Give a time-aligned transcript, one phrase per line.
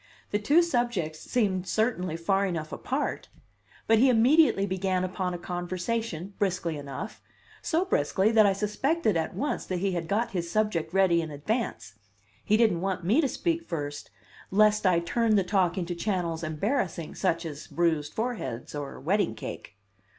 [0.31, 3.27] The two subjects seemed certainly far enough apart!
[3.85, 7.21] But he immediately began upon a conversation briskly enough
[7.61, 11.93] so briskly that I suspected at once he had got his subject ready in advance;
[12.43, 14.09] he didn't want me to speak first,
[14.49, 19.75] lest I turn the talk into channels embarrassing, such as bruised foreheads or wedding cake.